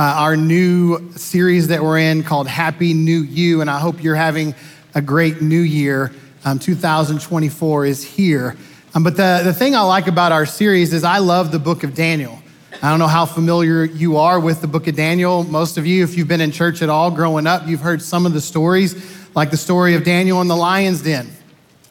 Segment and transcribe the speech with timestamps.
[0.00, 4.14] uh, our new series that we're in called Happy New You, and I hope you're
[4.14, 4.54] having
[4.94, 6.10] a great new year.
[6.42, 8.56] Um, 2024 is here.
[8.94, 11.84] Um, but the, the thing I like about our series is I love the book
[11.84, 12.42] of Daniel.
[12.82, 15.44] I don't know how familiar you are with the book of Daniel.
[15.44, 18.24] Most of you, if you've been in church at all growing up, you've heard some
[18.24, 18.96] of the stories,
[19.36, 21.28] like the story of Daniel in the lion's den,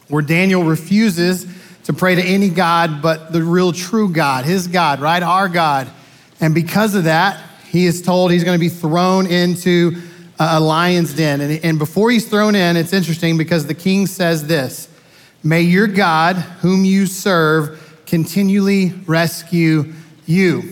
[0.08, 1.46] where Daniel refuses
[1.84, 5.22] to pray to any God but the real true God, his God, right?
[5.22, 5.92] Our God.
[6.42, 10.02] And because of that, he is told he's going to be thrown into
[10.40, 11.42] a lion's den.
[11.42, 14.90] And, and before he's thrown in, it's interesting because the king says this
[15.44, 19.94] May your God, whom you serve, continually rescue
[20.26, 20.64] you.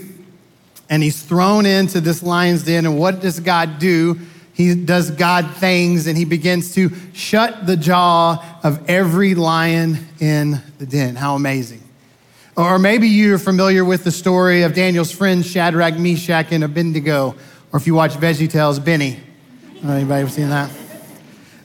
[0.89, 2.85] And he's thrown into this lion's den.
[2.85, 4.19] And what does God do?
[4.53, 10.61] He does God things and he begins to shut the jaw of every lion in
[10.79, 11.15] the den.
[11.15, 11.86] How amazing.
[12.57, 17.35] Or maybe you're familiar with the story of Daniel's friends, Shadrach, Meshach, and Abednego.
[17.71, 19.19] Or if you watch Veggie Tales, Benny.
[19.83, 20.71] Anybody ever seen that?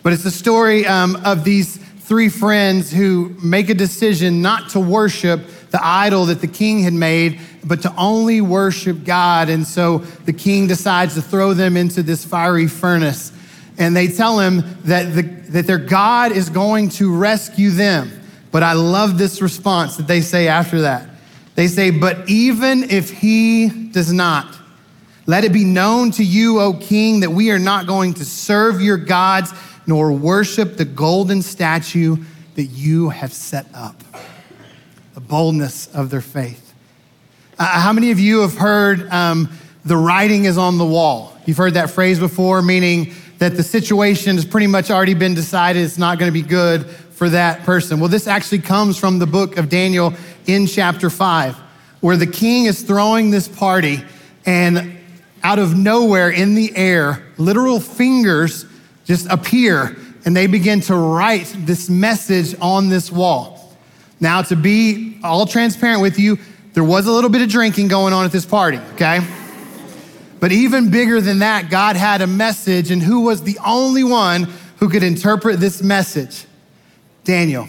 [0.03, 4.81] But it's the story um, of these three friends who make a decision not to
[4.81, 9.49] worship the idol that the king had made, but to only worship God.
[9.49, 13.33] And so the king decides to throw them into this fiery furnace.
[13.79, 18.13] And they tell him that, the, that their God is going to rescue them.
[18.53, 21.09] But I love this response that they say after that.
[21.57, 24.57] They say, But even if he does not,
[25.27, 28.81] let it be known to you, O king, that we are not going to serve
[28.81, 29.53] your gods
[29.87, 32.17] nor worship the golden statue
[32.55, 33.97] that you have set up.
[35.15, 36.75] The boldness of their faith.
[37.59, 39.51] Uh, how many of you have heard um,
[39.85, 41.37] the writing is on the wall?
[41.47, 45.83] You've heard that phrase before, meaning that the situation has pretty much already been decided,
[45.83, 46.89] it's not going to be good
[47.23, 48.01] for that person.
[48.01, 50.13] Well, this actually comes from the book of Daniel
[50.47, 51.55] in chapter 5,
[52.01, 54.03] where the king is throwing this party,
[54.45, 54.99] and
[55.45, 58.67] out of nowhere in the air, literal fingers
[59.05, 63.73] just appear and they begin to write this message on this wall.
[64.19, 66.41] Now, to be all transparent with you,
[66.73, 69.21] there was a little bit of drinking going on at this party, okay?
[70.41, 74.49] But even bigger than that, God had a message, and who was the only one
[74.79, 76.47] who could interpret this message?
[77.25, 77.69] Daniel.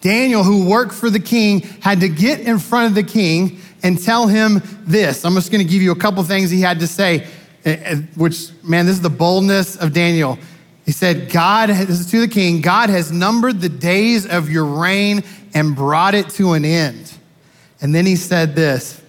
[0.00, 4.02] Daniel, who worked for the king, had to get in front of the king and
[4.02, 5.24] tell him this.
[5.24, 7.26] I'm just going to give you a couple things he had to say,
[7.64, 10.38] eh, eh, which, man, this is the boldness of Daniel.
[10.84, 14.64] He said, God, this is to the king, God has numbered the days of your
[14.64, 17.12] reign and brought it to an end.
[17.80, 19.02] And then he said this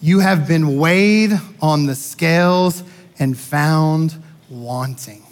[0.00, 2.82] You have been weighed on the scales
[3.18, 4.14] and found
[4.48, 5.24] wanting.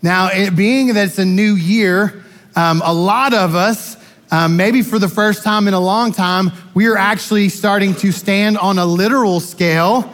[0.00, 2.24] Now, it being that it's a new year,
[2.54, 3.96] um, a lot of us,
[4.30, 8.12] um, maybe for the first time in a long time, we are actually starting to
[8.12, 10.12] stand on a literal scale.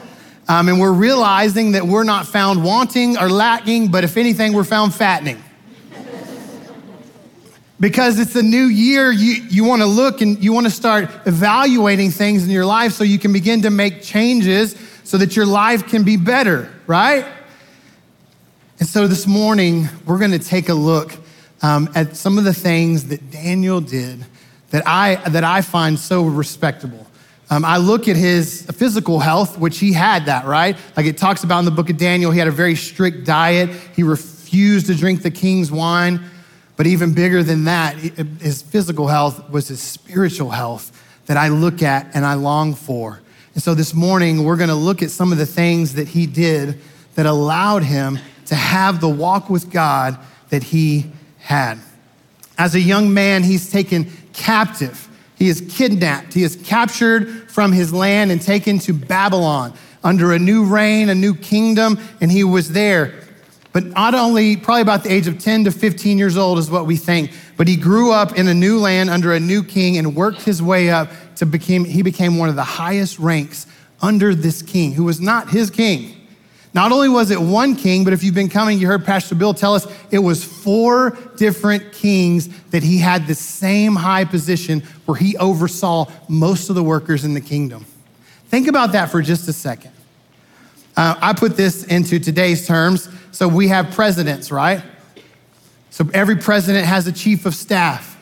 [0.49, 4.65] Um, and we're realizing that we're not found wanting or lacking, but if anything, we're
[4.65, 5.43] found fattening.
[7.81, 11.11] because it's a new year, you, you want to look and you want to start
[11.27, 15.47] evaluating things in your life so you can begin to make changes so that your
[15.47, 17.27] life can be better, right?
[18.79, 21.13] And so this morning, we're going to take a look
[21.63, 24.25] um, at some of the things that Daniel did
[24.71, 27.07] that I, that I find so respectable.
[27.51, 30.77] Um, I look at his physical health, which he had that, right?
[30.97, 33.71] Like it talks about in the book of Daniel, he had a very strict diet.
[33.97, 36.21] He refused to drink the king's wine.
[36.77, 40.93] But even bigger than that, his physical health was his spiritual health
[41.27, 43.21] that I look at and I long for.
[43.55, 46.27] And so this morning, we're going to look at some of the things that he
[46.27, 46.79] did
[47.17, 50.19] that allowed him to have the walk with God
[50.51, 51.11] that he
[51.49, 51.79] had.
[52.59, 55.09] As a young man, he's taken captive.
[55.39, 56.35] He is kidnapped.
[56.35, 59.73] He is captured from his land and taken to Babylon
[60.05, 63.15] under a new reign, a new kingdom, and he was there.
[63.73, 66.85] But not only, probably about the age of 10 to 15 years old is what
[66.85, 70.15] we think, but he grew up in a new land under a new king and
[70.15, 73.67] worked his way up to become, he became one of the highest ranks
[74.03, 76.15] under this king, who was not his king.
[76.75, 79.55] Not only was it one king, but if you've been coming, you heard Pastor Bill
[79.55, 85.17] tell us it was four different kings that he had the same high position where
[85.17, 87.87] he oversaw most of the workers in the kingdom.
[88.49, 89.93] Think about that for just a second.
[90.97, 93.09] Uh, I put this into today's terms.
[93.31, 94.83] So we have presidents, right?
[95.91, 98.17] So every president has a chief of staff.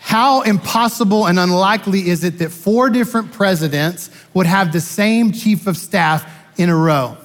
[0.00, 5.66] How impossible and unlikely is it that four different presidents would have the same chief
[5.66, 7.16] of staff in a row?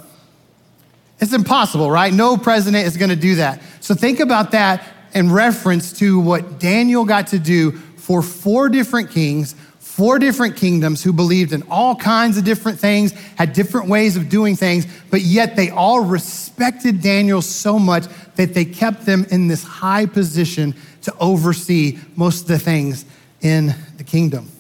[1.23, 2.13] It's impossible, right?
[2.13, 3.61] No president is going to do that.
[3.79, 9.09] So think about that in reference to what Daniel got to do for four different
[9.09, 14.17] kings, four different kingdoms who believed in all kinds of different things, had different ways
[14.17, 18.03] of doing things, but yet they all respected Daniel so much
[18.35, 23.05] that they kept them in this high position to oversee most of the things
[23.39, 24.51] in the kingdom.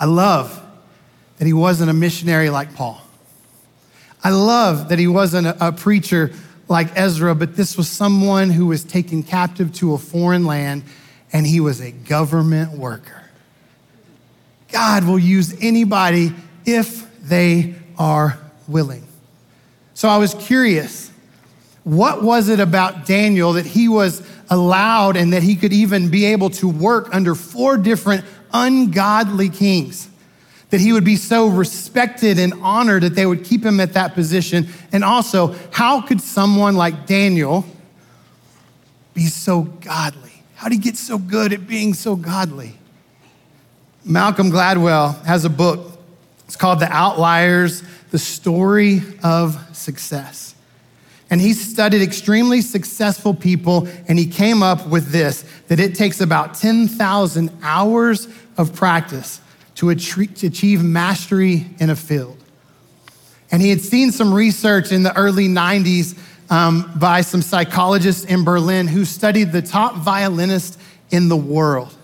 [0.00, 0.58] I love
[1.36, 3.02] that he wasn't a missionary like Paul.
[4.22, 6.32] I love that he wasn't a, preacher
[6.68, 10.84] like Ezra, but this was someone who was taken captive to a foreign land
[11.32, 13.22] and he was a government worker.
[14.70, 16.32] God will use anybody
[16.64, 18.38] if they are
[18.68, 19.06] willing.
[19.94, 21.10] So I was curious
[21.84, 26.26] what was it about Daniel that he was allowed and that he could even be
[26.26, 30.09] able to work under four different ungodly kings?
[30.70, 34.14] That he would be so respected and honored that they would keep him at that
[34.14, 34.68] position.
[34.92, 37.66] And also, how could someone like Daniel
[39.14, 40.42] be so godly?
[40.54, 42.76] How did he get so good at being so godly?
[44.04, 45.98] Malcolm Gladwell has a book.
[46.46, 50.54] It's called The Outliers The Story of Success.
[51.30, 56.20] And he studied extremely successful people, and he came up with this that it takes
[56.20, 58.26] about 10,000 hours
[58.56, 59.40] of practice
[59.76, 62.36] to achieve mastery in a field.
[63.50, 66.18] And he had seen some research in the early 90s
[66.50, 70.78] um, by some psychologists in Berlin who studied the top violinists
[71.10, 71.94] in the world.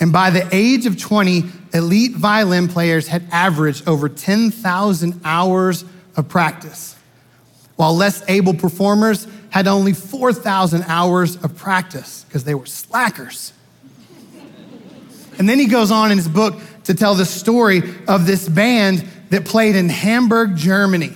[0.00, 1.44] And by the age of 20,
[1.74, 5.84] elite violin players had averaged over 10,000 hours
[6.16, 6.96] of practice,
[7.76, 13.52] while less able performers had only 4,000 hours of practice because they were slackers.
[15.38, 16.54] and then he goes on in his book
[16.84, 21.12] to tell the story of this band that played in Hamburg, Germany.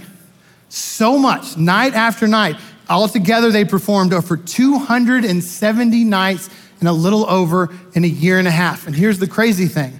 [0.68, 2.56] So much, night after night.
[2.88, 8.50] Altogether, they performed over 270 nights in a little over in a year and a
[8.50, 8.86] half.
[8.86, 9.98] And here's the crazy thing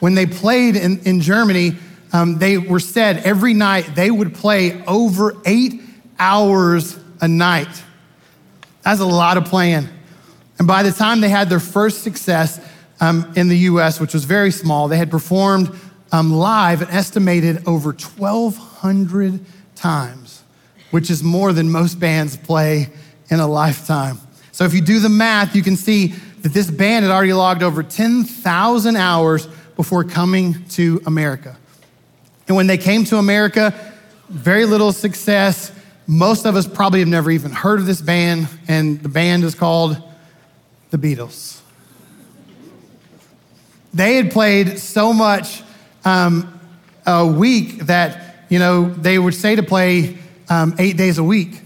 [0.00, 1.76] when they played in, in Germany,
[2.12, 5.80] um, they were said every night they would play over eight
[6.18, 7.82] hours a night.
[8.82, 9.88] That's a lot of playing.
[10.58, 12.60] And by the time they had their first success
[13.00, 15.70] um, in the US, which was very small, they had performed
[16.12, 19.40] um, live an estimated over 1,200
[19.74, 20.42] times,
[20.90, 22.88] which is more than most bands play
[23.30, 24.18] in a lifetime.
[24.52, 26.08] So if you do the math, you can see
[26.42, 31.56] that this band had already logged over 10,000 hours before coming to America.
[32.48, 33.72] And when they came to America,
[34.28, 35.72] very little success.
[36.06, 39.54] Most of us probably have never even heard of this band, and the band is
[39.54, 39.96] called
[40.90, 41.59] the Beatles.
[43.92, 45.62] They had played so much
[46.04, 46.60] um,
[47.06, 50.16] a week that, you know, they would say to play
[50.48, 51.60] um, eight days a week.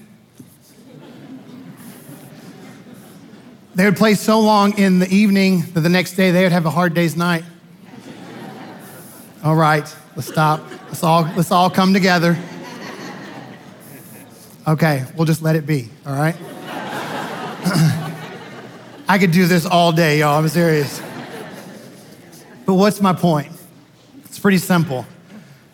[3.75, 6.65] They would play so long in the evening that the next day they would have
[6.65, 7.45] a hard day's night.
[9.43, 9.85] All right,
[10.17, 10.65] let's stop.
[10.87, 12.39] Let's all, let's all come together.
[14.67, 16.37] Okay, we'll just let it be, all right?
[19.07, 21.04] I could do this all day, y'all, I'm serious.
[22.67, 23.53] But what's my point?
[24.25, 25.07] It's pretty simple.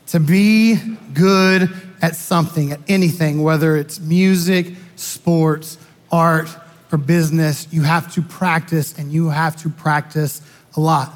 [0.08, 0.76] To be
[1.14, 1.70] good
[2.02, 5.78] at something, at anything, whether it's music, sports,
[6.10, 6.48] art,
[6.90, 10.42] or business, you have to practice and you have to practice
[10.76, 11.14] a lot.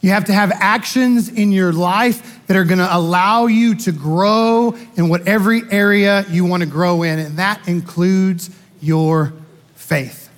[0.00, 3.92] You have to have actions in your life that are going to allow you to
[3.92, 8.50] grow in whatever area you want to grow in, and that includes
[8.80, 9.32] your
[9.74, 10.30] faith.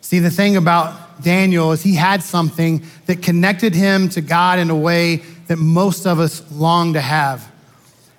[0.00, 4.70] See, the thing about Daniel is he had something that connected him to God in
[4.70, 5.16] a way
[5.48, 7.50] that most of us long to have.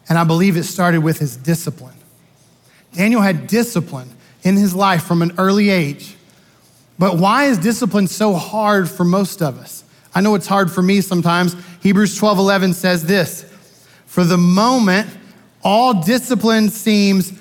[0.10, 1.96] And I believe it started with his discipline.
[2.92, 6.18] Daniel had discipline in his life from an early age.
[7.00, 9.86] But why is discipline so hard for most of us?
[10.14, 11.56] I know it's hard for me sometimes.
[11.82, 13.44] Hebrews 12 11 says this
[14.06, 15.08] For the moment,
[15.64, 17.32] all discipline seems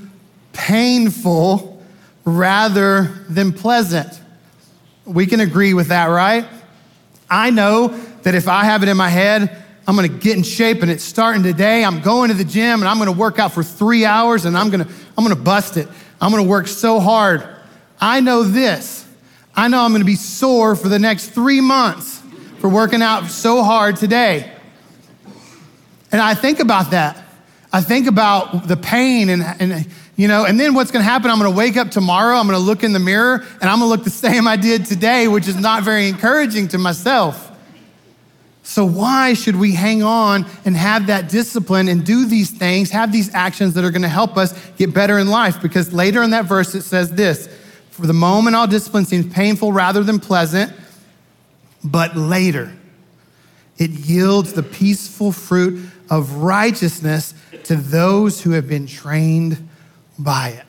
[0.52, 1.82] painful
[2.24, 4.20] rather than pleasant.
[5.06, 6.46] We can agree with that, right?
[7.30, 7.88] I know
[8.22, 11.04] that if I have it in my head, I'm gonna get in shape and it's
[11.04, 11.84] starting today.
[11.84, 14.68] I'm going to the gym and I'm gonna work out for three hours and I'm
[14.68, 15.88] gonna, I'm gonna bust it.
[16.20, 17.46] I'm gonna work so hard.
[18.00, 19.06] I know this.
[19.54, 22.20] I know I'm gonna be sore for the next three months
[22.58, 24.52] for working out so hard today.
[26.10, 27.22] And I think about that.
[27.72, 29.86] I think about the pain and, and
[30.16, 31.30] you know, and then what's gonna happen?
[31.30, 34.04] I'm gonna wake up tomorrow, I'm gonna look in the mirror, and I'm gonna look
[34.04, 37.52] the same I did today, which is not very encouraging to myself.
[38.62, 43.12] So, why should we hang on and have that discipline and do these things, have
[43.12, 45.60] these actions that are gonna help us get better in life?
[45.60, 47.48] Because later in that verse, it says this
[47.90, 50.72] For the moment, all discipline seems painful rather than pleasant,
[51.84, 52.72] but later,
[53.76, 59.68] it yields the peaceful fruit of righteousness to those who have been trained
[60.18, 60.64] by it.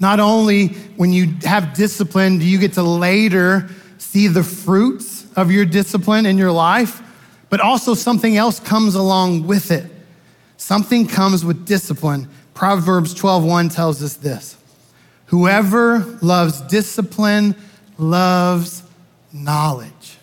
[0.00, 5.50] Not only when you have discipline do you get to later see the fruits of
[5.50, 7.02] your discipline in your life,
[7.50, 9.90] but also something else comes along with it.
[10.56, 12.28] Something comes with discipline.
[12.54, 14.56] Proverbs 12:1 tells us this.
[15.26, 17.56] Whoever loves discipline
[17.98, 18.82] loves
[19.32, 20.18] knowledge.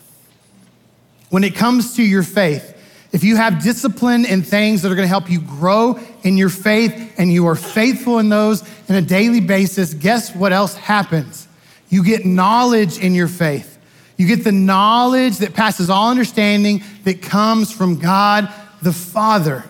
[1.30, 2.71] When it comes to your faith,
[3.12, 6.50] if you have discipline in things that are going to help you grow in your
[6.50, 11.48] faith and you are faithful in those on a daily basis, guess what else happens?
[11.90, 13.78] You get knowledge in your faith.
[14.16, 18.52] You get the knowledge that passes all understanding that comes from God
[18.82, 19.66] the Father.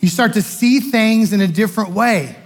[0.00, 2.36] You start to see things in a different way.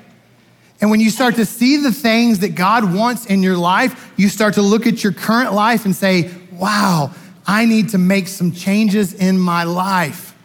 [0.80, 4.28] And when you start to see the things that God wants in your life, you
[4.28, 7.12] start to look at your current life and say, wow,
[7.46, 10.36] I need to make some changes in my life.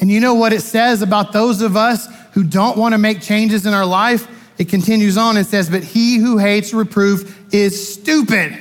[0.00, 3.22] And you know what it says about those of us who don't want to make
[3.22, 4.28] changes in our life?
[4.58, 8.56] It continues on and says, But he who hates reproof is stupid.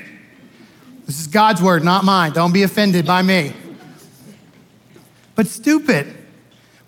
[1.06, 2.32] This is God's word, not mine.
[2.32, 3.54] Don't be offended by me.
[5.36, 6.14] But stupid.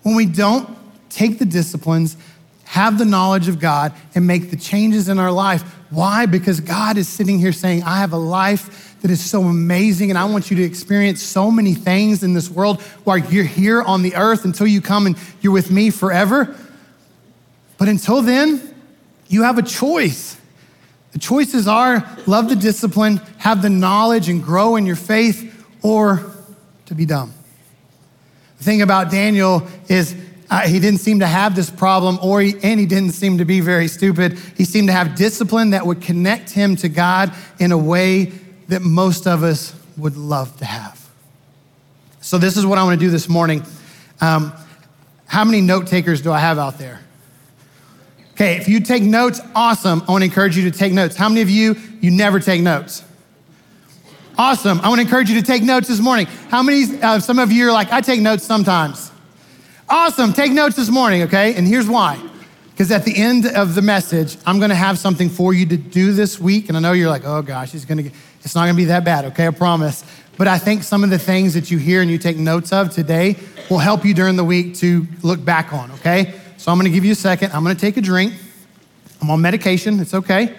[0.02, 0.68] When we don't
[1.10, 2.16] take the disciplines,
[2.64, 5.62] have the knowledge of God, and make the changes in our life.
[5.90, 6.26] Why?
[6.26, 10.18] Because God is sitting here saying, I have a life that is so amazing, and
[10.18, 14.02] I want you to experience so many things in this world while you're here on
[14.02, 16.56] the earth until you come and you're with me forever.
[17.78, 18.74] But until then,
[19.28, 20.36] you have a choice.
[21.12, 26.32] The choices are love the discipline, have the knowledge, and grow in your faith, or
[26.86, 27.32] to be dumb.
[28.58, 30.16] The thing about Daniel is
[30.50, 33.44] uh, he didn't seem to have this problem, or he, and he didn't seem to
[33.44, 34.38] be very stupid.
[34.56, 38.32] He seemed to have discipline that would connect him to God in a way
[38.68, 41.08] that most of us would love to have.
[42.20, 43.64] So, this is what I want to do this morning.
[44.20, 44.52] Um,
[45.26, 47.00] how many note takers do I have out there?
[48.32, 50.02] Okay, if you take notes, awesome.
[50.06, 51.16] I want to encourage you to take notes.
[51.16, 53.04] How many of you, you never take notes?
[54.38, 54.80] Awesome.
[54.80, 56.26] I want to encourage you to take notes this morning.
[56.48, 59.10] How many, uh, some of you are like, I take notes sometimes.
[59.88, 60.32] Awesome.
[60.32, 61.54] Take notes this morning, okay?
[61.54, 62.22] And here's why.
[62.70, 65.76] Because at the end of the message, I'm going to have something for you to
[65.76, 66.68] do this week.
[66.68, 68.86] And I know you're like, oh gosh, he's going to get, it's not to be
[68.86, 69.46] that bad, okay?
[69.46, 70.04] I promise.
[70.36, 72.90] But I think some of the things that you hear and you take notes of
[72.90, 73.36] today
[73.68, 76.34] will help you during the week to look back on, okay?
[76.56, 77.52] So I'm to give you a second.
[77.52, 78.34] I'm to take a drink.
[79.20, 79.98] I'm on medication.
[80.00, 80.54] It's okay.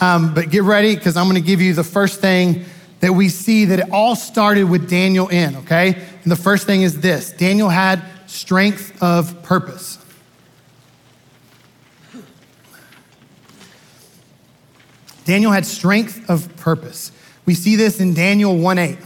[0.00, 2.64] Um, but get ready because I'm to give you the first thing
[3.00, 5.94] that we see that it all started with Daniel in, okay?
[6.22, 9.98] And the first thing is this Daniel had strength of purpose.
[15.28, 17.12] Daniel had strength of purpose.
[17.44, 18.98] We see this in Daniel 1 8.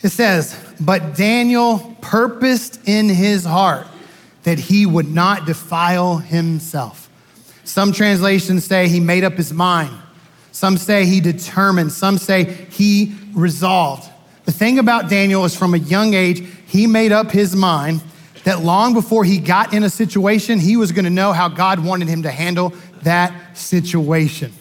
[0.00, 3.88] It says, But Daniel purposed in his heart
[4.44, 7.10] that he would not defile himself.
[7.64, 9.90] Some translations say he made up his mind.
[10.52, 11.90] Some say he determined.
[11.90, 14.08] Some say he resolved.
[14.44, 18.04] The thing about Daniel is from a young age, he made up his mind
[18.44, 21.80] that long before he got in a situation, he was going to know how God
[21.80, 24.52] wanted him to handle that situation.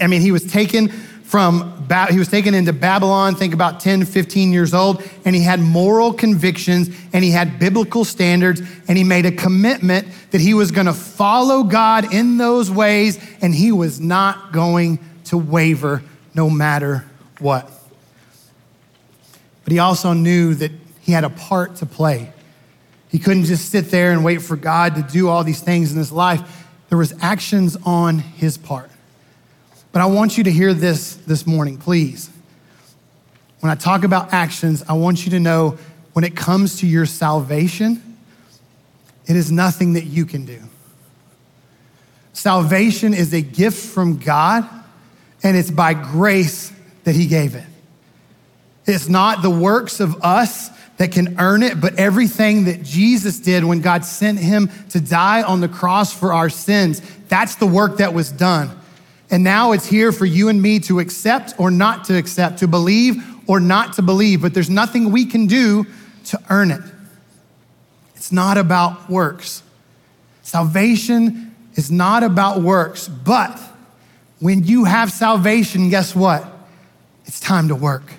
[0.00, 0.88] I mean, he was taken
[1.32, 5.60] from, he was taken into Babylon, think about 10, 15 years old, and he had
[5.60, 10.70] moral convictions and he had biblical standards and he made a commitment that he was
[10.70, 16.02] going to follow God in those ways and he was not going to waver
[16.34, 17.06] no matter
[17.38, 17.70] what.
[19.64, 20.70] But he also knew that
[21.00, 22.30] he had a part to play.
[23.08, 25.98] He couldn't just sit there and wait for God to do all these things in
[25.98, 26.66] his life.
[26.90, 28.90] There was actions on his part.
[29.92, 32.30] But I want you to hear this this morning, please.
[33.60, 35.78] When I talk about actions, I want you to know
[36.14, 38.16] when it comes to your salvation,
[39.26, 40.60] it is nothing that you can do.
[42.32, 44.68] Salvation is a gift from God,
[45.42, 46.72] and it's by grace
[47.04, 47.64] that He gave it.
[48.86, 53.64] It's not the works of us that can earn it, but everything that Jesus did
[53.64, 57.98] when God sent Him to die on the cross for our sins, that's the work
[57.98, 58.70] that was done.
[59.32, 62.68] And now it's here for you and me to accept or not to accept, to
[62.68, 65.86] believe or not to believe, but there's nothing we can do
[66.26, 66.82] to earn it.
[68.14, 69.62] It's not about works.
[70.42, 73.58] Salvation is not about works, but
[74.38, 76.46] when you have salvation, guess what?
[77.24, 78.12] It's time to work.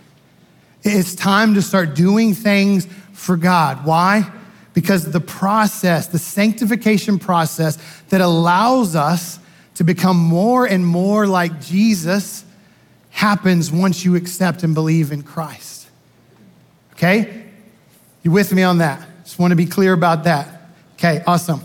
[0.82, 3.86] It's time to start doing things for God.
[3.86, 4.32] Why?
[4.74, 7.78] Because the process, the sanctification process
[8.10, 9.38] that allows us
[9.76, 12.46] to become more and more like Jesus
[13.10, 15.88] happens once you accept and believe in Christ.
[16.94, 17.44] Okay?
[18.24, 19.06] You with me on that?
[19.24, 20.62] Just want to be clear about that.
[20.94, 21.62] Okay, awesome.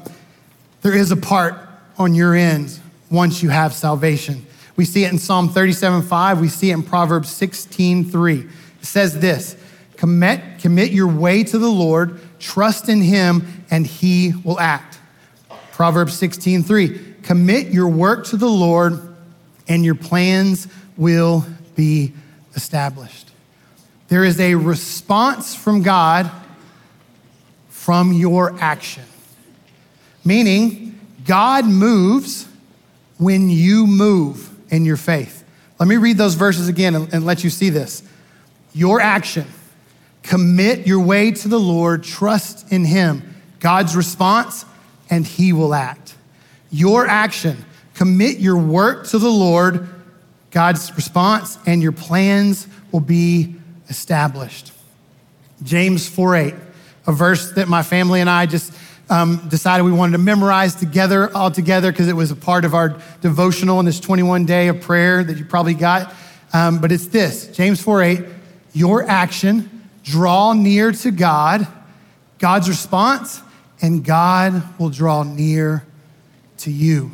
[0.82, 1.54] There is a part
[1.98, 2.78] on your end
[3.10, 4.44] once you have salvation.
[4.76, 6.40] We see it in Psalm 37 5.
[6.40, 8.38] We see it in Proverbs 16 3.
[8.40, 8.48] It
[8.82, 9.56] says this
[9.96, 14.98] commit, commit your way to the Lord, trust in him, and he will act.
[15.72, 17.07] Proverbs 16 3.
[17.28, 18.98] Commit your work to the Lord,
[19.68, 20.66] and your plans
[20.96, 21.44] will
[21.76, 22.14] be
[22.54, 23.30] established.
[24.08, 26.30] There is a response from God
[27.68, 29.02] from your action.
[30.24, 32.48] Meaning, God moves
[33.18, 35.44] when you move in your faith.
[35.78, 38.02] Let me read those verses again and, and, let you see this.
[38.72, 39.44] Your action,
[40.22, 43.34] commit your way to the Lord, trust in Him.
[43.60, 44.64] God's response,
[45.10, 46.14] and He will act.
[46.70, 49.88] Your action, commit your work to the Lord,
[50.50, 53.54] God's response, and your plans will be
[53.88, 54.72] established.
[55.62, 56.54] James 4 8
[57.08, 58.72] a verse that my family and I just
[59.08, 62.74] um, decided we wanted to memorize together, all together, because it was a part of
[62.74, 66.14] our devotional in this 21 day of prayer that you probably got.
[66.52, 68.24] Um, but it's this James 4 8,
[68.74, 71.66] your action, draw near to God,
[72.38, 73.40] God's response,
[73.80, 75.86] and God will draw near
[76.58, 77.10] to you.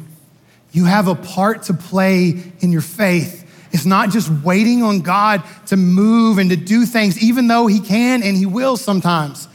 [0.72, 3.42] You have a part to play in your faith.
[3.72, 7.80] It's not just waiting on God to move and to do things, even though He
[7.80, 9.48] can and He will sometimes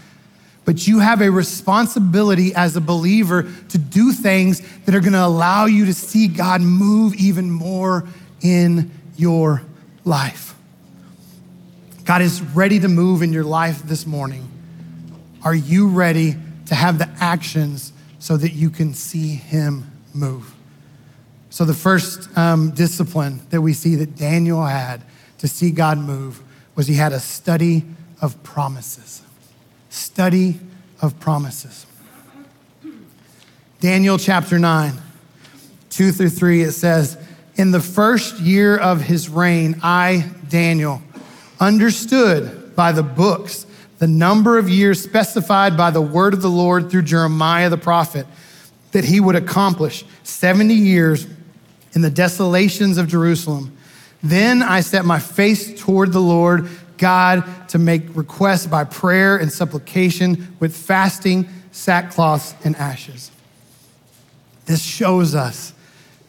[0.69, 5.25] but you have a responsibility as a believer to do things that are going to
[5.25, 8.07] allow you to see God move even more
[8.43, 9.63] in your
[10.05, 10.53] life.
[12.05, 14.47] God is ready to move in your life this morning.
[15.43, 16.35] Are you ready
[16.67, 20.53] to have the actions so that you can see Him move?
[21.49, 25.01] So, the first um, discipline that we see that Daniel had
[25.39, 26.41] to see God move
[26.75, 27.85] was he had a study
[28.21, 29.23] of promises
[29.89, 30.59] study
[31.01, 31.85] of promises.
[33.79, 34.93] Daniel chapter 9,
[35.89, 37.17] 2 through 3, it says,
[37.55, 41.01] In the first year of his reign, I, Daniel,
[41.59, 43.65] understood by the books
[43.99, 48.25] the number of years specified by the word of the Lord through Jeremiah the prophet,
[48.91, 51.27] that he would accomplish 70 years
[51.93, 53.77] in the desolations of Jerusalem.
[54.23, 59.51] Then I set my face toward the Lord God to make requests by prayer and
[59.51, 63.31] supplication with fasting, sackcloths, and ashes.
[64.65, 65.73] This shows us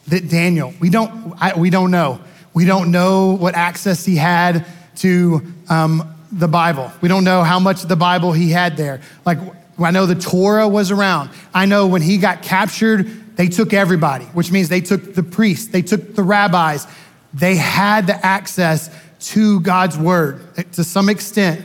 [0.09, 2.21] that Daniel, we don't, I, we don't know.
[2.53, 6.93] We don't know what access he had to um, the Bible.
[7.01, 9.01] We don't know how much of the Bible he had there.
[9.25, 9.39] Like,
[9.79, 11.31] I know the Torah was around.
[11.55, 15.69] I know when he got captured, they took everybody, which means they took the priests,
[15.69, 16.87] they took the rabbis.
[17.33, 18.91] They had the access
[19.21, 21.65] to God's word eh, to some extent.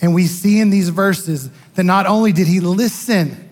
[0.00, 3.48] And we see in these verses that not only did he listen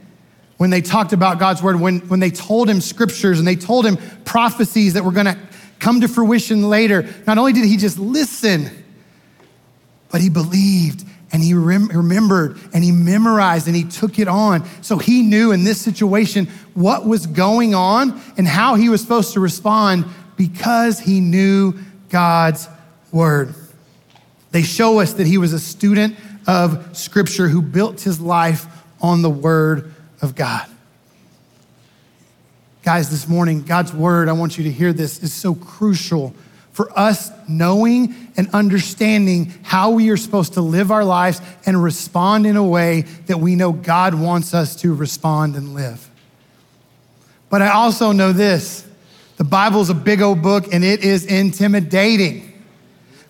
[0.56, 3.84] when they talked about God's word, when, when they told him scriptures and they told
[3.84, 5.38] him prophecies that were going to
[5.78, 8.83] come to fruition later, not only did he just listen,
[10.14, 14.64] but he believed and he rem- remembered and he memorized and he took it on.
[14.80, 19.32] So he knew in this situation what was going on and how he was supposed
[19.32, 20.04] to respond
[20.36, 21.74] because he knew
[22.10, 22.68] God's
[23.10, 23.56] word.
[24.52, 26.14] They show us that he was a student
[26.46, 28.66] of scripture who built his life
[29.00, 30.64] on the word of God.
[32.84, 36.36] Guys, this morning, God's word, I want you to hear this, is so crucial
[36.74, 42.46] for us knowing and understanding how we are supposed to live our lives and respond
[42.46, 46.10] in a way that we know God wants us to respond and live.
[47.48, 48.84] But I also know this
[49.36, 52.52] the Bible is a big old book and it is intimidating.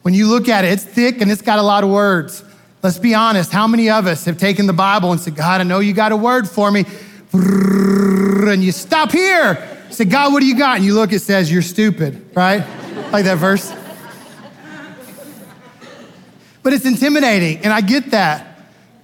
[0.01, 2.43] When you look at it, it's thick and it's got a lot of words.
[2.83, 3.53] Let's be honest.
[3.53, 6.13] How many of us have taken the Bible and said, God, I know you got
[6.13, 6.87] a word for me.
[7.33, 9.74] And you stop here.
[9.95, 10.77] Say, God, what do you got?
[10.77, 12.67] And you look, it says, You're stupid, right?
[13.13, 13.73] like that verse.
[16.65, 18.59] But it's intimidating, and I get that.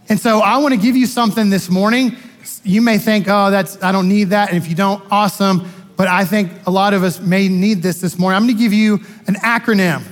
[0.08, 2.16] And so I want to give you something this morning.
[2.64, 4.48] You may think, oh, that's I don't need that.
[4.48, 5.70] And if you don't, awesome.
[5.96, 8.36] But I think a lot of us may need this this morning.
[8.36, 8.94] I'm going to give you
[9.28, 10.02] an acronym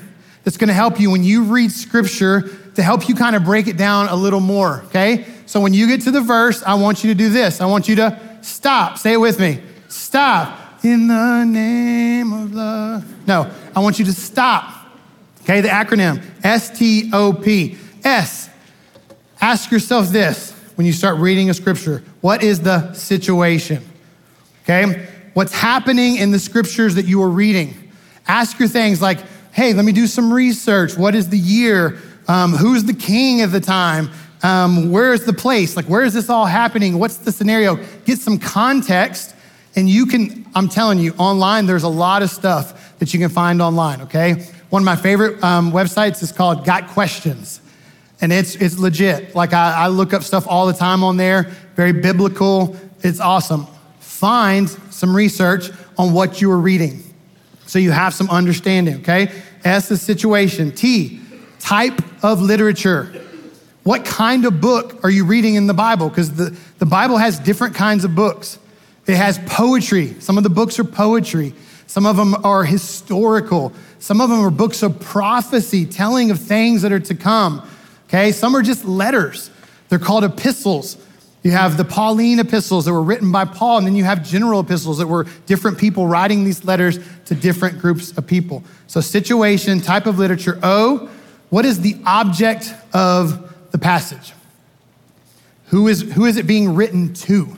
[0.44, 2.42] that's going to help you when you read scripture
[2.76, 5.24] to help you kind of break it down a little more, okay?
[5.46, 7.60] So when you get to the verse, I want you to do this.
[7.60, 8.98] I want you to stop.
[8.98, 9.60] Say it with me.
[9.88, 10.67] Stop.
[10.82, 13.26] In the name of love.
[13.26, 14.74] No, I want you to stop.
[15.42, 17.76] Okay, the acronym S T O P.
[18.04, 18.48] S.
[19.40, 23.82] Ask yourself this when you start reading a scripture What is the situation?
[24.64, 27.74] Okay, what's happening in the scriptures that you are reading?
[28.26, 29.18] Ask your things like,
[29.52, 30.96] hey, let me do some research.
[30.96, 31.98] What is the year?
[32.28, 34.10] Um, who's the king at the time?
[34.42, 35.76] Um, where is the place?
[35.76, 36.98] Like, where is this all happening?
[36.98, 37.76] What's the scenario?
[38.04, 39.34] Get some context,
[39.76, 43.28] and you can, I'm telling you, online, there's a lot of stuff that you can
[43.28, 44.46] find online, okay?
[44.70, 47.60] One of my favorite um, websites is called Got Questions,
[48.20, 49.34] and it's, it's legit.
[49.34, 51.44] Like, I, I look up stuff all the time on there,
[51.76, 52.76] very biblical.
[53.02, 53.66] It's awesome.
[54.00, 57.02] Find some research on what you are reading
[57.68, 59.30] so you have some understanding, okay?
[59.62, 60.72] S is situation.
[60.72, 61.20] T,
[61.60, 63.24] type of literature.
[63.84, 66.08] What kind of book are you reading in the Bible?
[66.08, 68.58] Because the, the Bible has different kinds of books.
[69.08, 70.14] It has poetry.
[70.20, 71.54] Some of the books are poetry.
[71.86, 73.72] Some of them are historical.
[73.98, 77.68] Some of them are books of prophecy, telling of things that are to come.
[78.08, 79.50] Okay, some are just letters.
[79.88, 80.96] They're called epistles.
[81.42, 84.60] You have the Pauline epistles that were written by Paul, and then you have general
[84.60, 88.62] epistles that were different people writing these letters to different groups of people.
[88.86, 90.58] So, situation, type of literature.
[90.62, 91.10] O,
[91.48, 94.32] what is the object of the passage.
[95.66, 97.56] Who is, who is it being written to?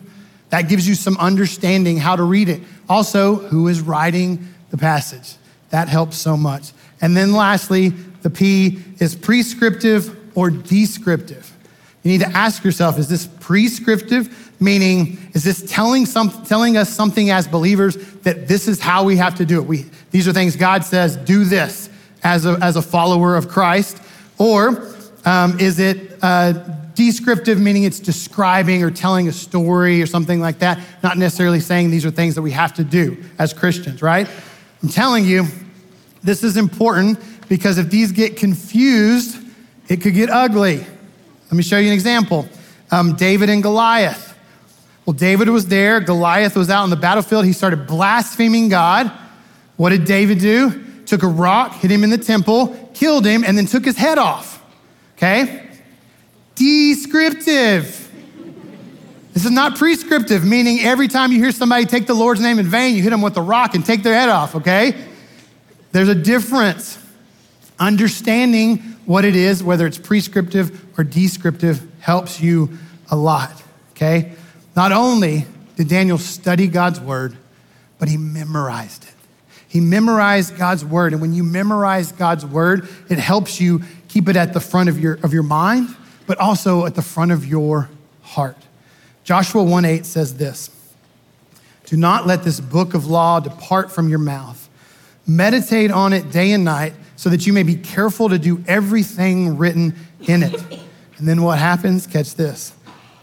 [0.51, 2.61] That gives you some understanding how to read it.
[2.89, 5.37] Also, who is writing the passage?
[5.71, 6.73] That helps so much.
[7.01, 7.91] And then lastly,
[8.23, 11.57] the P is prescriptive or descriptive.
[12.03, 16.89] You need to ask yourself is this prescriptive, meaning, is this telling, some, telling us
[16.89, 19.67] something as believers that this is how we have to do it?
[19.67, 21.91] We, these are things God says, do this
[22.23, 23.99] as a, as a follower of Christ.
[24.39, 24.89] Or
[25.25, 26.55] um, is it uh,
[26.94, 30.79] descriptive, meaning it's describing or telling a story or something like that?
[31.03, 34.29] Not necessarily saying these are things that we have to do as Christians, right?
[34.83, 35.46] I'm telling you,
[36.22, 39.42] this is important because if these get confused,
[39.88, 40.79] it could get ugly.
[40.79, 42.48] Let me show you an example
[42.90, 44.37] um, David and Goliath.
[45.07, 47.44] Well, David was there, Goliath was out on the battlefield.
[47.44, 49.11] He started blaspheming God.
[49.76, 51.05] What did David do?
[51.07, 54.18] Took a rock, hit him in the temple, killed him, and then took his head
[54.18, 54.61] off
[55.20, 55.68] okay?
[56.61, 58.12] Descriptive.
[59.33, 62.66] This is not prescriptive, meaning every time you hear somebody take the Lord's name in
[62.66, 64.94] vain, you hit them with a rock and take their head off, okay?
[65.92, 66.99] There's a difference.
[67.79, 72.77] Understanding what it is, whether it's prescriptive or descriptive, helps you
[73.11, 74.33] a lot, okay?
[74.77, 75.46] Not only
[75.77, 77.38] did Daniel study God's word,
[77.99, 79.14] but he memorized it.
[79.66, 81.14] He memorized God's word.
[81.14, 85.01] And when you memorize God's word, it helps you keep it at the front of
[85.01, 85.96] your, of your mind,
[86.31, 87.90] but also at the front of your
[88.23, 88.57] heart.
[89.25, 90.71] Joshua 1 8 says this
[91.87, 94.69] Do not let this book of law depart from your mouth.
[95.27, 99.59] Meditate on it day and night so that you may be careful to do everything
[99.59, 99.97] written
[100.29, 100.55] in it.
[101.19, 102.07] And then what happens?
[102.07, 102.75] Catch this.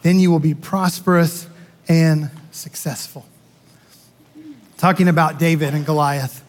[0.02, 1.48] Then you will be prosperous
[1.88, 3.26] and successful.
[4.76, 6.44] Talking about David and Goliath.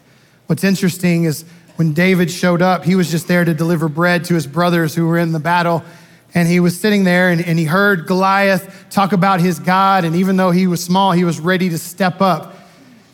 [0.47, 1.45] What's interesting is
[1.77, 5.07] when David showed up, he was just there to deliver bread to his brothers who
[5.07, 5.85] were in the battle.
[6.33, 10.05] And he was sitting there and, and he heard Goliath talk about his God.
[10.05, 12.55] And even though he was small, he was ready to step up.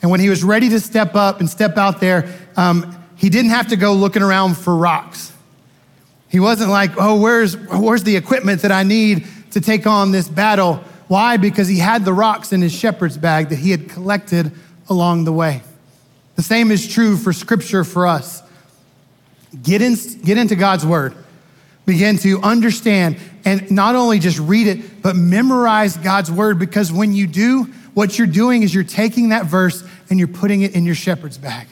[0.02, 3.52] And when he was ready to step up and step out there, um, he didn't
[3.52, 5.32] have to go looking around for rocks.
[6.28, 10.28] He wasn't like, oh, where's, where's the equipment that I need to take on this
[10.28, 10.84] battle?
[11.08, 11.38] Why?
[11.38, 14.52] Because he had the rocks in his shepherd's bag that he had collected
[14.90, 15.62] along the way.
[16.36, 18.44] The same is true for scripture for us.
[19.64, 21.16] Get, in, get into God's word.
[21.86, 27.14] Begin to understand and not only just read it, but memorize God's word because when
[27.14, 30.86] you do, what you're doing is you're taking that verse and you're putting it in
[30.86, 31.68] your shepherd's bag.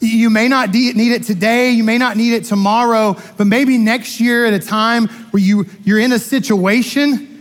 [0.00, 4.20] You may not need it today, you may not need it tomorrow, but maybe next
[4.20, 7.38] year at a time where you, you're in a situation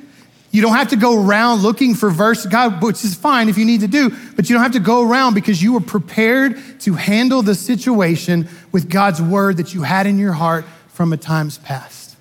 [0.52, 3.66] you don't have to go around looking for verse God, which is fine if you
[3.66, 6.94] need to do, but you don't have to go around because you were prepared to
[6.94, 10.66] handle the situation with God's word that you had in your heart
[10.98, 12.16] from a times past.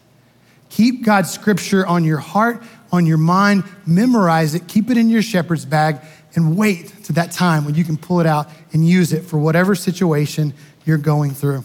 [0.69, 2.63] Keep God's scripture on your heart,
[2.93, 5.99] on your mind, memorize it, keep it in your shepherd's bag,
[6.35, 9.39] and wait to that time when you can pull it out and use it for
[9.39, 10.53] whatever situation
[10.85, 11.65] you're going through.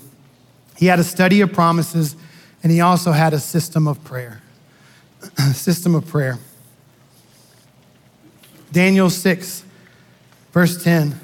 [0.78, 2.16] He had a study of promises,
[2.64, 4.42] and he also had a system of prayer.
[5.54, 6.40] system of prayer.
[8.72, 9.66] Daniel 6,
[10.54, 11.20] verse 10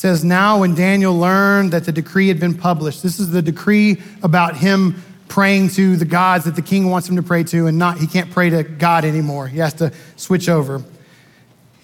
[0.00, 4.00] says, Now when Daniel learned that the decree had been published, this is the decree
[4.22, 7.76] about him praying to the gods that the king wants him to pray to, and
[7.76, 9.46] not he can't pray to God anymore.
[9.46, 10.82] He has to switch over.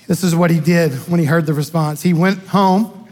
[0.07, 2.01] This is what he did when he heard the response.
[2.01, 3.07] He went home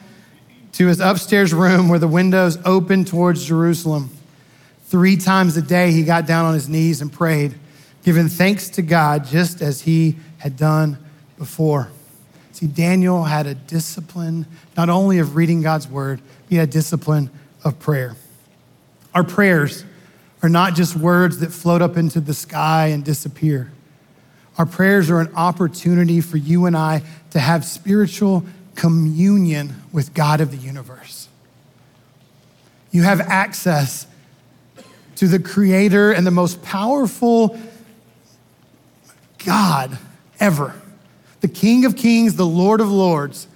[0.72, 4.08] to his upstairs room where the windows opened towards Jerusalem.
[4.86, 7.54] Three times a day, he got down on his knees and prayed,
[8.04, 10.96] giving thanks to God just as he had done
[11.36, 11.90] before.
[12.64, 17.28] See, Daniel had a discipline not only of reading God's word, he had a discipline
[17.62, 18.16] of prayer.
[19.14, 19.84] Our prayers
[20.42, 23.70] are not just words that float up into the sky and disappear.
[24.56, 28.46] Our prayers are an opportunity for you and I to have spiritual
[28.76, 31.28] communion with God of the universe.
[32.92, 34.06] You have access
[35.16, 37.58] to the creator and the most powerful
[39.44, 39.98] God
[40.40, 40.80] ever,
[41.44, 43.48] the King of Kings, the Lord of Lords.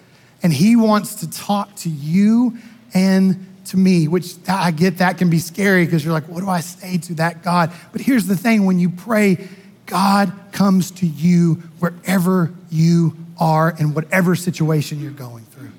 [0.42, 2.59] And he wants to talk to you
[2.92, 6.51] and to me, which I get that can be scary because you're like, what do
[6.51, 7.72] I say to that God?
[7.92, 9.48] But here's the thing when you pray,
[9.87, 15.70] God comes to you wherever you are in whatever situation you're going through.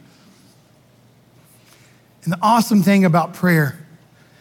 [2.24, 3.78] And the awesome thing about prayer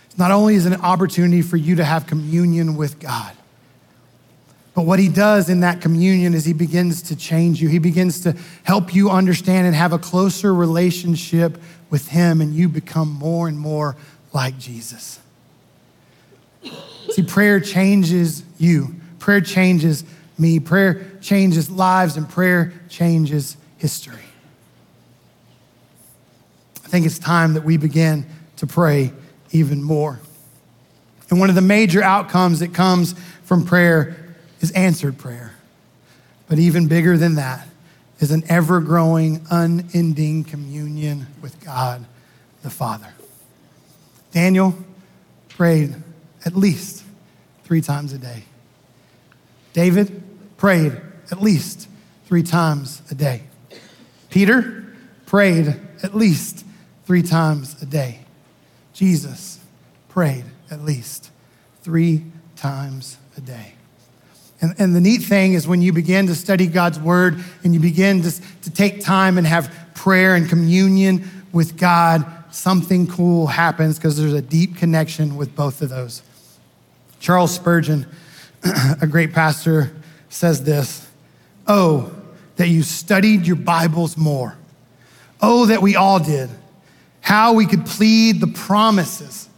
[0.09, 3.37] is not only is it an opportunity for you to have communion with God,
[4.79, 7.69] but what he does in that communion is he begins to change you.
[7.69, 11.61] He begins to help you understand and have a closer relationship
[11.91, 13.97] with him, and you become more and more
[14.33, 15.19] like Jesus.
[17.11, 18.95] See, prayer changes you.
[19.19, 20.05] Prayer changes
[20.39, 20.61] me.
[20.61, 24.23] Prayer changes lives, and prayer changes history.
[26.85, 28.27] I think it's time that we begin
[28.59, 29.13] to pray
[29.51, 30.21] even more.
[31.31, 34.28] And one of the major outcomes that comes from prayer
[34.61, 35.55] is answered prayer.
[36.49, 37.69] But even bigger than that
[38.21, 42.05] is an ever growing, unending communion with God
[42.63, 43.13] the Father.
[44.33, 44.75] Daniel
[45.49, 45.95] prayed
[46.45, 47.05] at least
[47.65, 48.45] three times a day.
[49.73, 50.23] David
[50.57, 51.89] prayed at least
[52.27, 53.43] three times a day.
[54.31, 54.95] Peter
[55.27, 56.65] prayed at least
[57.07, 58.21] three times a day.
[58.93, 59.61] Jesus
[60.09, 61.31] prayed at least
[61.83, 62.25] three
[62.57, 63.75] times a day.
[64.61, 67.81] And, and the neat thing is when you begin to study God's word and you
[67.81, 68.31] begin to,
[68.63, 74.33] to take time and have prayer and communion with God, something cool happens because there's
[74.33, 76.23] a deep connection with both of those.
[77.21, 78.07] Charles Spurgeon
[79.01, 79.93] a great pastor
[80.29, 81.07] says this
[81.67, 82.13] Oh,
[82.57, 84.57] that you studied your Bibles more.
[85.41, 86.51] Oh, that we all did.
[87.21, 89.49] How we could plead the promises.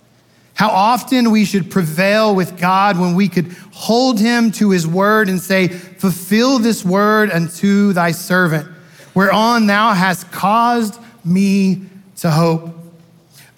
[0.61, 5.31] How often we should prevail with God when we could hold him to his word
[5.31, 8.69] and say, Fulfill this word unto thy servant,
[9.15, 12.75] whereon thou hast caused me to hope.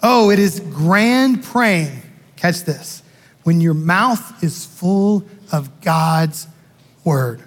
[0.01, 2.03] Oh, it is grand praying.
[2.37, 3.03] Catch this
[3.43, 6.47] when your mouth is full of God's
[7.03, 7.43] word.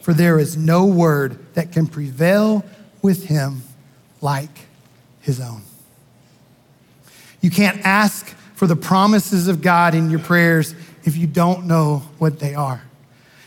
[0.00, 2.64] For there is no word that can prevail
[3.02, 3.62] with him
[4.20, 4.66] like
[5.20, 5.62] his own.
[7.40, 12.02] You can't ask for the promises of God in your prayers if you don't know
[12.18, 12.82] what they are.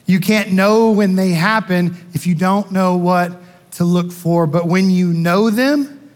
[0.07, 3.31] You can't know when they happen if you don't know what
[3.73, 4.47] to look for.
[4.47, 6.09] But when you know them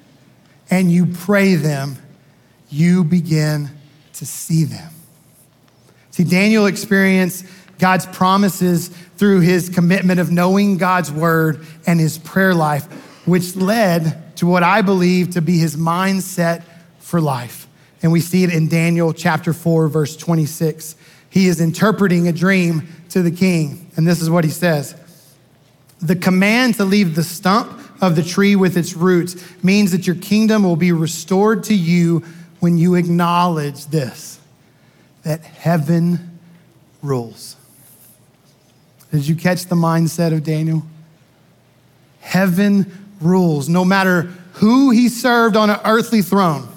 [0.71, 1.97] and you pray them,
[2.69, 3.69] you begin
[4.13, 4.91] to see them.
[6.09, 7.45] See, Daniel experienced
[7.77, 12.85] God's promises through his commitment of knowing God's word and his prayer life,
[13.27, 16.63] which led to what I believe to be his mindset
[16.97, 17.67] for life.
[18.01, 20.95] And we see it in Daniel chapter 4, verse 26.
[21.29, 24.95] He is interpreting a dream to the king, and this is what he says
[26.01, 30.15] The command to leave the stump of the tree with its roots means that your
[30.15, 32.23] kingdom will be restored to you
[32.59, 34.39] when you acknowledge this
[35.23, 36.39] that heaven
[37.01, 37.57] rules.
[39.11, 40.83] Did you catch the mindset of Daniel?
[42.19, 43.67] Heaven rules.
[43.67, 44.21] No matter
[44.53, 46.67] who he served on an earthly throne,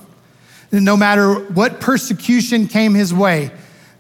[0.72, 3.50] no matter what persecution came his way,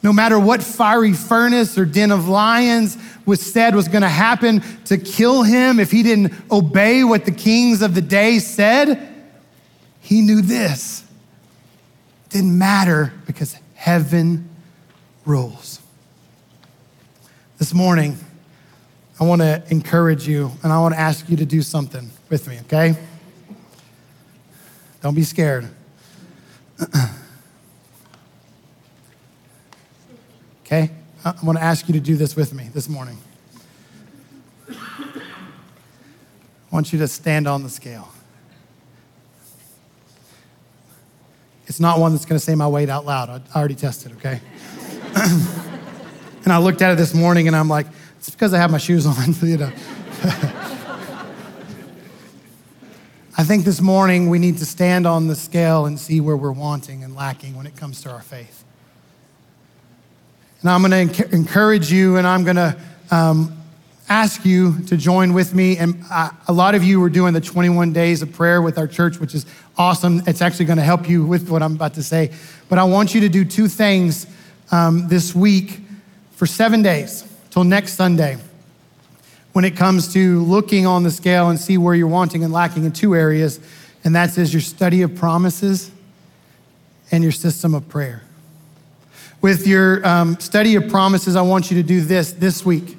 [0.02, 4.62] no matter what fiery furnace or den of lions was said was going to happen
[4.86, 9.08] to kill him if he didn't obey what the kings of the day said,
[10.00, 11.04] he knew this.
[12.30, 14.48] Didn't matter because heaven
[15.26, 15.80] rules.
[17.58, 18.16] This morning,
[19.20, 22.48] I want to encourage you and I want to ask you to do something with
[22.48, 22.94] me, okay?
[25.02, 25.68] Don't be scared.
[30.64, 30.90] okay?
[31.24, 33.18] I want to ask you to do this with me this morning.
[34.68, 34.74] I
[36.70, 38.08] want you to stand on the scale.
[41.66, 43.42] It's not one that's going to say my weight out loud.
[43.54, 44.40] I already tested, okay?
[45.14, 47.86] and I looked at it this morning and I'm like,
[48.18, 49.72] it's because I have my shoes on, you know.
[53.40, 56.52] I think this morning we need to stand on the scale and see where we're
[56.52, 58.64] wanting and lacking when it comes to our faith.
[60.60, 62.76] And I'm going to encourage you and I'm going to
[63.10, 63.58] um,
[64.10, 65.78] ask you to join with me.
[65.78, 68.86] And I, a lot of you are doing the 21 days of prayer with our
[68.86, 69.46] church, which is
[69.78, 70.20] awesome.
[70.26, 72.32] It's actually going to help you with what I'm about to say.
[72.68, 74.26] But I want you to do two things
[74.70, 75.80] um, this week
[76.32, 78.36] for seven days till next Sunday
[79.52, 82.84] when it comes to looking on the scale and see where you're wanting and lacking
[82.84, 83.60] in two areas,
[84.04, 85.90] and that is your study of promises
[87.10, 88.22] and your system of prayer.
[89.42, 92.96] With your um, study of promises, I want you to do this this week.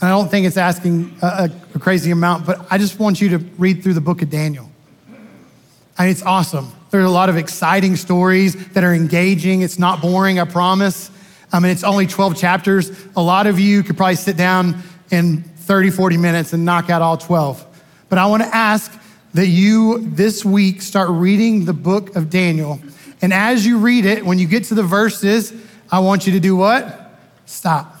[0.00, 3.30] And I don't think it's asking a, a, crazy amount, but I just want you
[3.30, 4.70] to read through the book of Daniel.
[5.08, 6.70] Mean, it's awesome.
[6.90, 9.62] There's a lot of exciting stories that are engaging.
[9.62, 11.10] It's not boring, I promise.
[11.52, 12.90] I mean, it's only 12 chapters.
[13.16, 17.02] A lot of you could probably sit down in 30, 40 minutes and knock out
[17.02, 17.64] all 12.
[18.08, 18.92] But I want to ask
[19.34, 22.80] that you this week start reading the book of Daniel.
[23.20, 25.52] And as you read it, when you get to the verses,
[25.90, 27.18] I want you to do what?
[27.46, 27.96] Stop.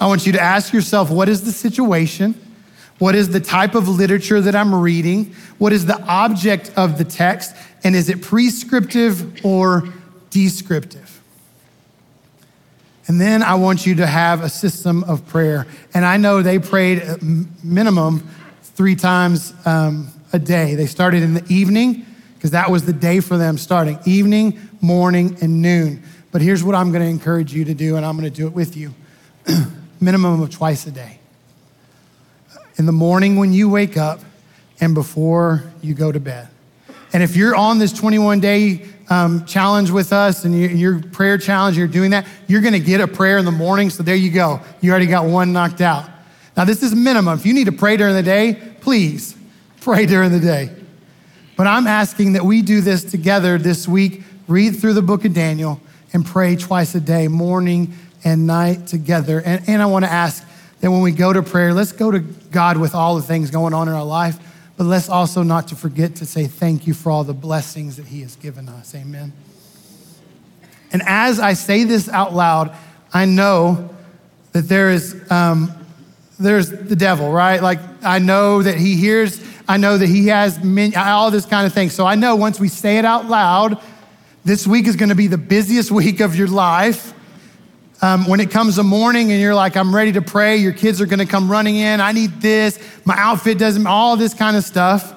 [0.00, 2.34] I want you to ask yourself what is the situation?
[2.98, 5.34] What is the type of literature that I'm reading?
[5.58, 7.54] What is the object of the text?
[7.82, 9.92] And is it prescriptive or
[10.30, 11.13] descriptive?
[13.06, 15.66] And then I want you to have a system of prayer.
[15.92, 17.02] And I know they prayed
[17.62, 18.26] minimum
[18.62, 20.74] three times um, a day.
[20.74, 25.36] They started in the evening because that was the day for them starting evening, morning,
[25.42, 26.02] and noon.
[26.32, 28.46] But here's what I'm going to encourage you to do, and I'm going to do
[28.46, 28.94] it with you
[30.00, 31.18] minimum of twice a day.
[32.76, 34.20] In the morning when you wake up
[34.80, 36.48] and before you go to bed.
[37.12, 41.38] And if you're on this 21 day um, challenge with us and your, your prayer
[41.38, 43.90] challenge, you're doing that, you're going to get a prayer in the morning.
[43.90, 44.60] So there you go.
[44.80, 46.08] You already got one knocked out.
[46.56, 47.38] Now, this is minimum.
[47.38, 49.36] If you need to pray during the day, please
[49.80, 50.70] pray during the day.
[51.56, 54.22] But I'm asking that we do this together this week.
[54.48, 55.80] Read through the book of Daniel
[56.12, 59.40] and pray twice a day, morning and night together.
[59.44, 60.46] And, and I want to ask
[60.80, 63.74] that when we go to prayer, let's go to God with all the things going
[63.74, 64.38] on in our life
[64.76, 68.06] but let's also not to forget to say thank you for all the blessings that
[68.06, 68.94] he has given us.
[68.94, 69.32] Amen.
[70.92, 72.74] And as I say this out loud,
[73.12, 73.90] I know
[74.52, 75.72] that there is um,
[76.38, 77.62] there's the devil, right?
[77.62, 81.66] Like I know that he hears, I know that he has many, all this kind
[81.66, 81.90] of thing.
[81.90, 83.80] So I know once we say it out loud,
[84.44, 87.12] this week is going to be the busiest week of your life.
[88.02, 91.00] Um, when it comes to morning and you're like, I'm ready to pray, your kids
[91.00, 94.64] are gonna come running in, I need this, my outfit doesn't, all this kind of
[94.64, 95.14] stuff.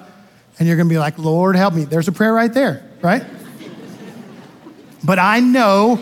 [0.59, 1.83] And you're gonna be like, Lord, help me.
[1.83, 3.23] There's a prayer right there, right?
[5.03, 6.01] but I know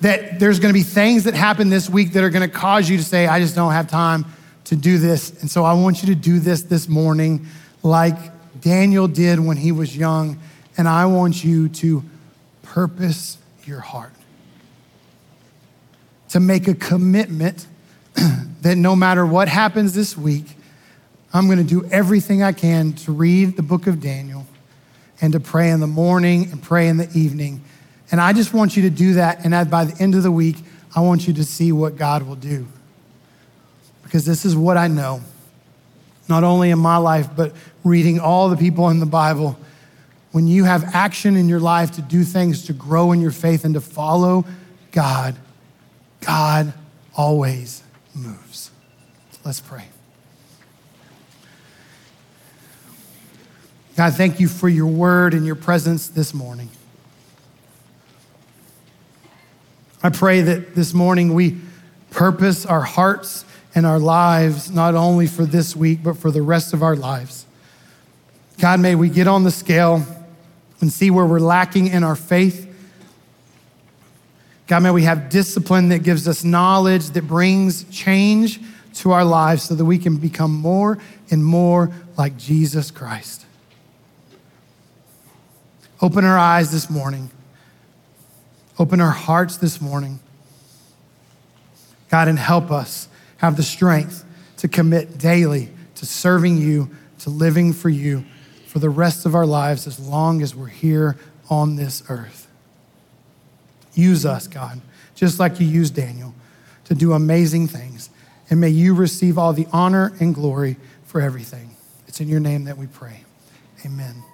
[0.00, 3.04] that there's gonna be things that happen this week that are gonna cause you to
[3.04, 4.26] say, I just don't have time
[4.64, 5.40] to do this.
[5.40, 7.46] And so I want you to do this this morning
[7.82, 8.16] like
[8.60, 10.38] Daniel did when he was young.
[10.76, 12.02] And I want you to
[12.62, 14.12] purpose your heart
[16.30, 17.66] to make a commitment
[18.62, 20.46] that no matter what happens this week,
[21.32, 24.46] I'm going to do everything I can to read the book of Daniel
[25.20, 27.62] and to pray in the morning and pray in the evening.
[28.10, 29.44] And I just want you to do that.
[29.44, 30.56] And by the end of the week,
[30.94, 32.66] I want you to see what God will do.
[34.02, 35.20] Because this is what I know,
[36.28, 39.56] not only in my life, but reading all the people in the Bible.
[40.32, 43.64] When you have action in your life to do things to grow in your faith
[43.64, 44.44] and to follow
[44.90, 45.36] God,
[46.20, 46.72] God
[47.14, 47.82] always
[48.14, 48.70] moves.
[49.44, 49.84] Let's pray.
[53.96, 56.70] God, thank you for your word and your presence this morning.
[60.02, 61.58] I pray that this morning we
[62.10, 66.72] purpose our hearts and our lives not only for this week, but for the rest
[66.72, 67.44] of our lives.
[68.58, 70.04] God, may we get on the scale
[70.80, 72.69] and see where we're lacking in our faith
[74.70, 78.60] God, may we have discipline that gives us knowledge that brings change
[78.94, 80.96] to our lives so that we can become more
[81.28, 83.46] and more like Jesus Christ.
[86.00, 87.32] Open our eyes this morning.
[88.78, 90.20] Open our hearts this morning.
[92.08, 93.08] God, and help us
[93.38, 94.24] have the strength
[94.58, 98.24] to commit daily to serving you, to living for you
[98.68, 101.16] for the rest of our lives as long as we're here
[101.48, 102.46] on this earth.
[104.00, 104.80] Use us, God,
[105.14, 106.34] just like you used Daniel
[106.84, 108.10] to do amazing things.
[108.48, 111.76] And may you receive all the honor and glory for everything.
[112.08, 113.24] It's in your name that we pray.
[113.84, 114.24] Amen.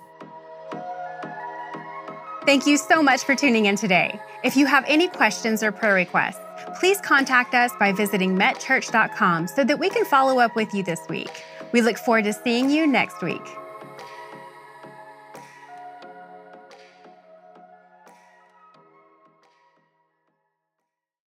[2.47, 4.21] Thank you so much for tuning in today.
[4.45, 6.41] If you have any questions or prayer requests,
[6.79, 11.01] please contact us by visiting metchurch.com so that we can follow up with you this
[11.09, 11.43] week.
[11.73, 13.43] We look forward to seeing you next week.